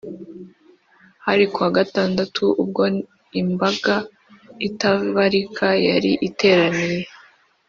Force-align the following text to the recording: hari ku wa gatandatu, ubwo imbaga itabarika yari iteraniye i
hari 1.25 1.43
ku 1.51 1.57
wa 1.63 1.69
gatandatu, 1.77 2.43
ubwo 2.61 2.81
imbaga 3.41 3.93
itabarika 4.67 5.67
yari 5.87 6.11
iteraniye 6.29 6.97
i 7.05 7.07